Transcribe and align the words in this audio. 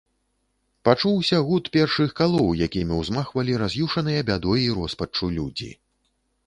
Пачуўся 0.87 1.41
гуд 1.49 1.69
першых 1.75 2.15
калоў, 2.21 2.49
якімі 2.67 2.93
ўзмахвалі 3.05 3.53
раз'юшаныя 3.65 4.21
бядой 4.33 4.61
і 4.67 4.69
роспаччу 4.81 5.33
людзі. 5.37 5.71